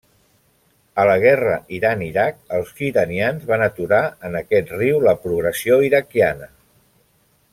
A 1.01 1.03
la 1.07 1.17
guerra 1.23 1.57
Iran-Iraq, 1.79 2.39
els 2.59 2.71
iranians 2.87 3.45
van 3.51 3.65
aturar 3.67 4.01
en 4.31 4.39
aquest 4.41 4.75
riu 4.79 5.05
la 5.09 5.15
progressió 5.27 5.81
iraquiana. 5.91 6.53